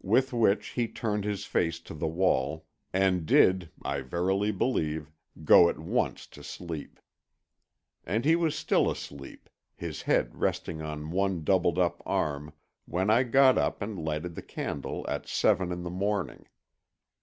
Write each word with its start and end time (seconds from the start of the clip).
With 0.00 0.32
which 0.32 0.68
he 0.68 0.88
turned 0.88 1.24
his 1.24 1.44
face 1.44 1.78
to 1.80 1.92
the 1.92 2.06
wall, 2.08 2.64
and 2.94 3.26
did, 3.26 3.68
I 3.82 4.00
verily 4.00 4.50
believe, 4.50 5.10
go 5.44 5.68
at 5.68 5.78
once 5.78 6.26
to 6.28 6.42
sleep. 6.42 6.98
And 8.06 8.24
he 8.24 8.34
was 8.34 8.54
still 8.56 8.90
asleep, 8.90 9.50
his 9.76 10.00
head 10.00 10.36
resting 10.36 10.80
on 10.80 11.10
one 11.10 11.44
doubled 11.44 11.78
up 11.78 12.00
arm, 12.06 12.54
when 12.86 13.10
I 13.10 13.24
got 13.24 13.58
up 13.58 13.82
and 13.82 14.02
lighted 14.02 14.36
the 14.36 14.42
candle 14.42 15.04
at 15.06 15.28
seven 15.28 15.70
in 15.70 15.82
the 15.82 15.90
morning. 15.90 16.46